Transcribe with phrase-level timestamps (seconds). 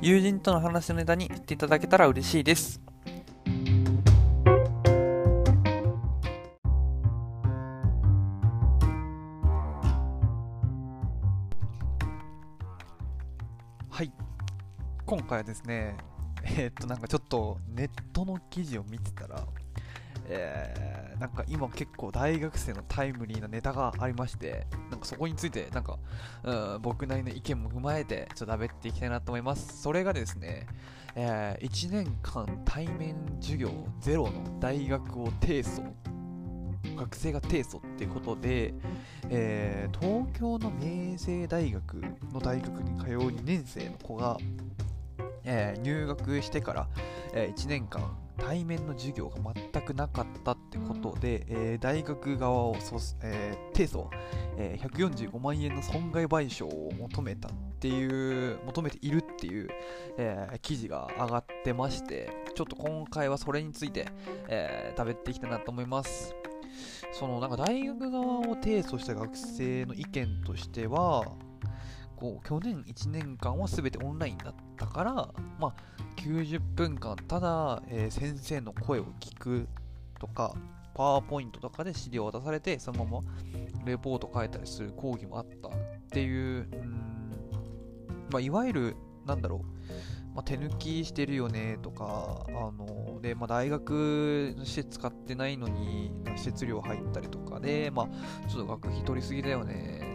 [0.00, 2.80] 友人との話のネタにしていただけたら嬉しいです。
[13.90, 14.12] はい。
[15.04, 15.96] 今回はですね、
[16.44, 19.44] えー、っと、なんかちょっとネットの記事を見てたら、
[20.28, 25.98] えー、なんか今結構大学生のタイムリーなネタがありまして、なんかそこについて、なんか、
[26.44, 29.82] うん、僕なりの意見も踏まえて、ちょっと喋っていきたいなと思います。
[29.82, 30.66] それがですね、
[31.14, 35.92] えー、1年間対面授業ゼロの大学を提訴
[36.96, 38.74] 学生が提訴ってことで、
[39.30, 41.94] えー、東京の明星大学
[42.32, 44.36] の大学に通う2年生の子が、
[45.48, 46.88] えー、入学してから、
[47.32, 52.76] えー、1年間対面の授業が全くなかったってことで、えー、大学側を、
[53.22, 54.08] えー、提訴、
[54.56, 59.68] えー、145万円の損害賠償を求めたっていう、求めているっていう、
[60.18, 64.06] えー、記事が上がってまして、ちょっと今回はそれについて、
[64.48, 66.34] えー、食べていきたいなと思います。
[67.12, 71.24] そのなんか大学側を提訴した学生の意見としては、
[72.18, 75.14] こう去年1年間は全てオンラインだったから、
[75.60, 75.74] まあ、
[76.16, 79.68] 90分間ただ、えー、先生の声を聞く
[80.18, 80.52] とか
[80.94, 83.24] パワーポイントとかで資料を渡されてそのまま
[83.84, 85.72] レポート書いたりする講義もあったっ
[86.10, 87.08] ていう、うん
[88.30, 100.07] まあ、いわゆるなんだろう、まあ、手抜きしてるよねとかあので、まあ、大学の施設使ってないのに施設料入ったりとかで、まあ、ちょっと学費取りすぎだよね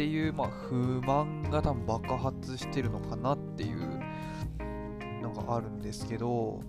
[0.00, 4.00] っていう、まあ、不満が多分爆発してるのかなっていう
[5.20, 6.62] のがあるんですけど、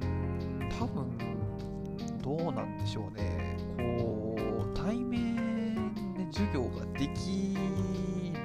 [0.00, 1.18] うん、多分、
[2.22, 3.56] どうなんでしょうね。
[3.76, 5.34] こう、対面
[6.14, 7.56] で授業ができ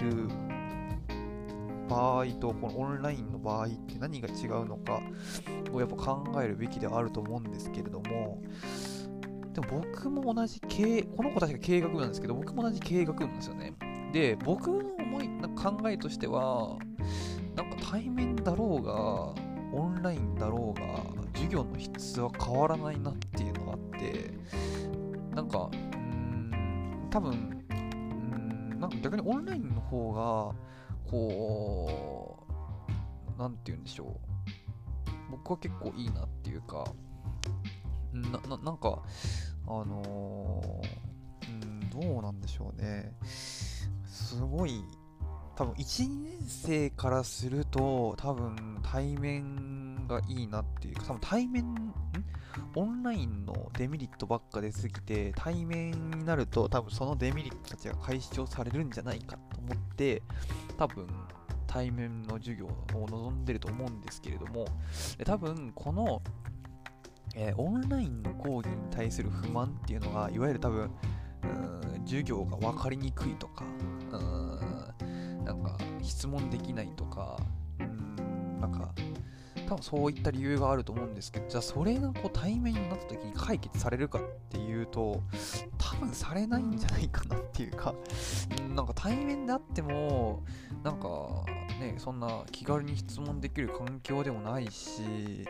[0.01, 0.27] る
[1.87, 5.03] 場合と、このオンラインの場合って何が違うのか
[5.71, 8.41] をやっぱ考えるべきではあると思うんですけれども、
[9.57, 13.73] でも僕も同じ経営、この子たちが経営学部なんですけど、僕も同じ経営学部なんですよね。
[14.13, 16.77] で、僕の思い、考えとしては、
[17.55, 19.33] なんか対面だろうが、
[19.73, 21.03] オンラインだろうが、
[21.33, 24.31] 授業の質は変わらないなっていうのがあって、
[25.33, 30.55] なんか、うーん、多分、うん、なんか逆にオンラインの方が、
[31.09, 32.45] こ
[33.35, 35.31] う、なんて言うんでしょう。
[35.31, 36.85] 僕は結構いいなっていうか、
[38.21, 39.01] な、ななんか、
[39.67, 43.13] あのー、うん、どうなんでしょうね。
[44.05, 44.83] すごい、
[45.55, 51.93] 多分1、2年生からすると、多分対面がいいなっていうか、多分対面、
[52.75, 60.21] オンラインのデメリットばっか出すぎて、対面になると多分そのデメリットたちが解消されるんじゃないかと思って、
[60.77, 61.07] 多分
[61.67, 64.65] 対面の授業を望んでると思うんですけれども、
[65.25, 66.21] 多分この、
[67.39, 70.89] えー、オンラインの講義に対する不満っていうのが、いわゆる多分、
[72.03, 73.63] 授業が分かりにくいとか、
[74.11, 74.47] うん
[75.45, 77.37] なんか質問できないとか、
[77.79, 78.91] うん、なんか、
[79.67, 85.21] 多分そういった理由があると思うんですけど、じゃあそれがこう対面になった時に解決されるかっていうと、
[85.77, 87.93] 多分されないんじゃないかなっていうか、
[88.75, 90.43] なんか対面であっても、
[90.83, 91.45] なんか
[91.79, 95.45] ね、そんな気軽に質問できる環境でもないし、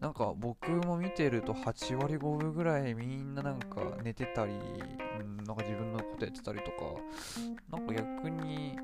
[0.00, 4.52] なんか僕も見てると8割5分ぐらいみんななんか寝てたり、
[5.46, 6.76] なんか自分のことやってたりとか、
[7.70, 8.76] なんか逆に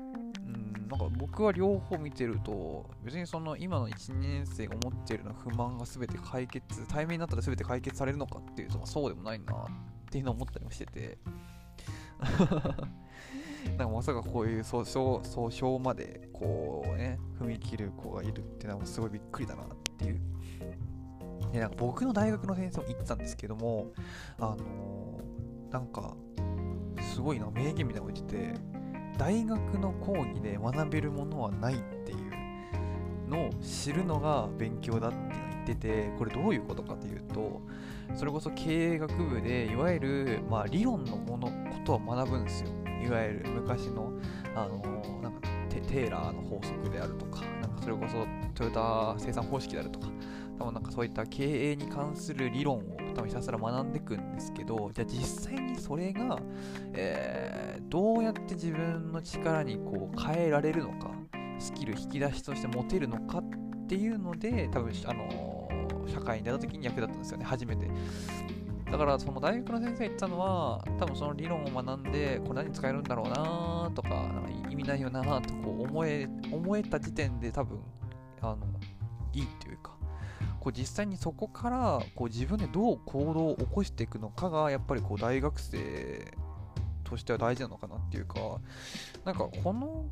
[0.91, 9.65] なんか僕は両方見てると、別にその今の1、年生が持っているの不満が全て解決、対面になったら全て解決されるのかっていうと、そうでもないなっ
[10.09, 11.17] ていうのを思ったりもしてて、
[13.77, 20.19] なんかまさかこういう訴訟訴訟までこうね、踏み切る子がいるっていうのはすごいびっくりだなっていう。
[21.51, 23.91] でなんか僕の大学の先生も言ってたんですけども、
[24.39, 26.15] あのー、なんか、
[27.13, 28.81] すごいな、名言みたいなこと言ってて、
[29.17, 37.61] 大学の講義で学べるものはないっていうのを知るのが勉強だって言っててこれどういうことかというと
[38.15, 42.69] それこそ経営学部でいわゆる、まあ、理論のものことを学ぶんですよ。
[43.05, 44.11] いわゆる昔の
[44.55, 44.77] あの
[45.21, 50.07] なんかテテーラーの法則であるとか、なんかそれこそトヨタ生産方式であるとか、
[50.61, 56.37] 多分なんかそういった経営に関する理論を多分ひたすら学んでいくんですけど、じゃあ実際にそれが、
[56.93, 61.11] えー、どうやって自分の力にこう変えられるのか、
[61.57, 67.89] スキル引き出しとして持てるのかっていうので、多分あのー、社会に出た時に役立ったんですよね、初めて。
[68.91, 77.79] だからその大学の先生言ったのは多分その理論を学んでこれ何使えるんだろうなとかなんか意味ないよなとこう思え思えた時点で多分
[78.41, 78.57] あの
[79.31, 79.93] いいっていうか
[80.61, 86.31] こう実際にそこからこう自分でどう行動を起こしていくのかがやっぱりこう大学生
[87.03, 88.39] としては大事なのかなっていうか
[89.25, 90.05] なんかこの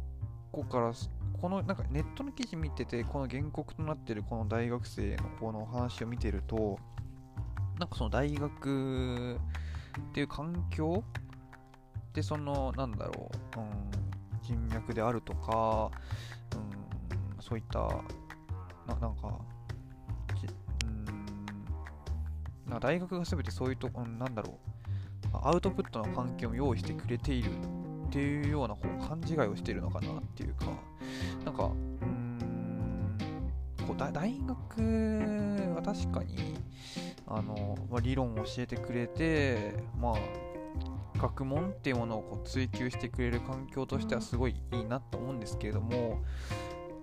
[0.51, 0.92] 子から
[1.40, 6.80] このなんかネットの記事見ててこの原告となってるこの大学生のこの話を見てると
[7.78, 11.04] なんかその大学っていう環境
[12.13, 13.68] でそのなんだろう、うん、
[14.42, 15.92] 人脈であるとか、
[16.56, 16.57] う
[17.40, 17.80] ん、そういった
[18.88, 19.19] ななんか
[22.79, 25.37] な大学が全てそういうと、うん、なんだろう。
[25.43, 27.51] アウトプットの環境を用意してくれている
[28.07, 30.65] っていうようなこう勘違いをしているのかなっていうか。
[31.45, 32.39] なんかうん
[33.85, 36.55] こう大学は確かに
[37.27, 46.23] あの、まあ、理論を教えてくれて、まあ、学問っていうものをこう追求してくれる環境としてはすごいいいなと思うんですけれども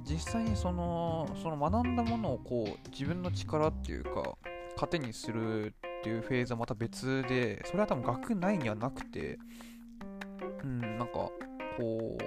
[0.05, 4.37] 実際にそのその学んだものをこう自分の力っていうか
[4.77, 5.71] 糧にするっ
[6.03, 9.39] ていうフェーズはまた別でそれは多分学内にはなくて
[10.63, 11.33] うんなんかこ
[11.79, 12.19] う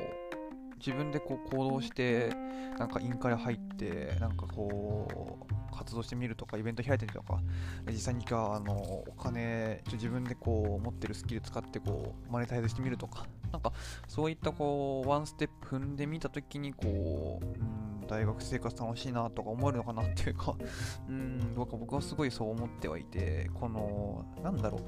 [0.77, 2.29] 自分でこう行動して
[2.77, 7.39] なんか委員会入ってなんかこう活動してみるとか、イベント開いてみるとか、
[7.87, 13.71] 実際にかあのお金、自分でこう持ってるスキル使ってこうマネタイズしてみるとか、なんか
[14.07, 20.55] そういったこうワンステップ踏んでみたときにこう、うん、大学生活楽しいなとか思えるのかなっていうか、
[21.07, 24.81] うん、どうか僕はすごいそう思ってはいて、この、なんだろう、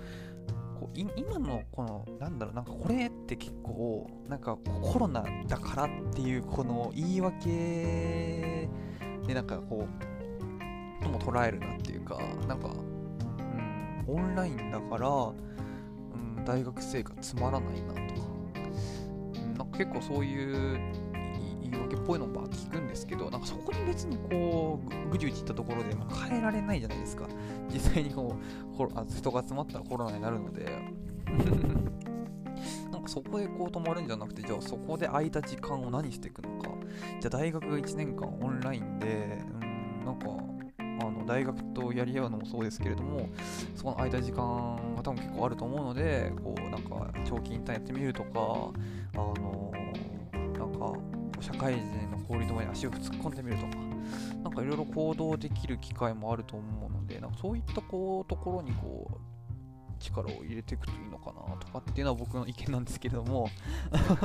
[0.79, 8.67] こう今のこのなんだろうなんかこれって結構なんかコロナだからっていうこの言い訳
[9.27, 18.27] でなんかこうとも捉えるなっていうか、なんか、うん、オンラインだから、うん、大学生活つまらないなとか、
[19.35, 20.79] うん、なんか結構そういう
[21.71, 25.95] 言い訳っぽいのば聞くんですけど、なんかそこに別にこう、ぐじぐじいったところで、
[26.29, 27.27] 変えられないじゃないですか。
[27.73, 28.35] 実際にこ
[28.77, 30.65] う、あ人が集まったらコロナになるので。
[32.91, 36.69] なんかそこでこう止まるんじゃなくて、じゃあそこで空いた時間を何していくのか。
[37.19, 40.27] じゃあ大学が1年間オンラインで、うん、なんか
[41.01, 43.29] あの大学とやり合うのもそうですけれども
[43.75, 48.29] そこの空いた時間が多分結構あると思うのでこうなんか長期インターンやってみるとか
[49.13, 49.71] あの
[50.33, 50.93] なんか
[51.41, 53.65] 社会人の氷の前に足を突っ込んでみると。
[53.65, 53.91] か
[54.43, 59.17] なんかいろいろ行動できる機会もあると思うのでなんかそういったこうところにこう
[59.99, 63.49] 力を入れていくといいのかなとかっていうのは僕の意見なんですけれども。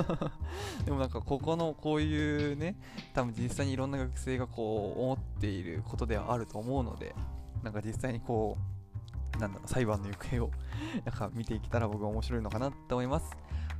[0.86, 2.76] でもなんかここのこういうね
[3.12, 7.14] 多分実際にいろんな学生がこう思っていることではあると思うので
[7.62, 8.56] なんか実際にこ
[9.36, 10.50] うなんだろう裁判の行方を
[11.04, 13.30] なんか見ていけたら僕は面白いのかなと思います。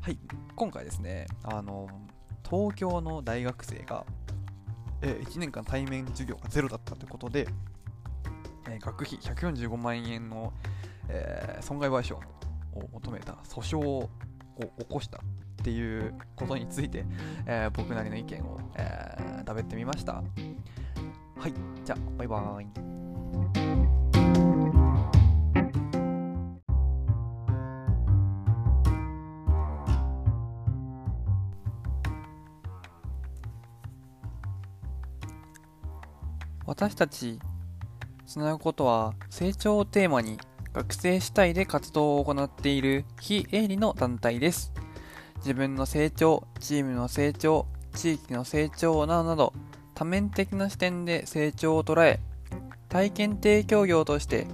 [0.03, 0.19] はい
[0.55, 1.89] 今回ですねあの
[2.49, 4.05] 東京の大学生が、
[5.03, 7.49] え1年間対面授業がゼロだったということで、
[8.69, 10.53] え学費145万円の
[11.09, 14.09] え、損害賠償を求めた訴訟を
[14.79, 15.21] 起こしたっ
[15.65, 17.05] ていうことについて、
[17.47, 20.15] え、僕なりの意見を、えー、食べてみました。
[20.15, 20.23] は
[21.49, 21.55] い、
[21.85, 23.86] じゃあ、バイバーイ。
[36.67, 37.39] 私たち
[38.27, 40.39] つなぐことは成長をテーマに
[40.73, 44.73] 学生主体で活動を行っている非営利の団体です。
[45.39, 49.53] 自分の成長、チームの成長、地域の成長などなど
[49.95, 52.21] 多面的な視点で成長を捉え、
[52.89, 54.47] 体験提供業として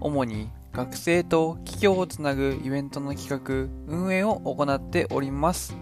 [0.00, 5.76] 主に学生と企業をつなぐイベントの企画、運営を行っております。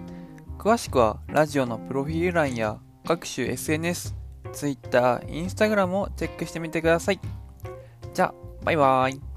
[0.59, 4.18] 詳しくはラジオのプロフィール欄や各種 SNS、
[4.53, 7.21] Twitter、Instagram をチェックしてみてください。
[8.15, 9.28] じゃあ、バイバーイ。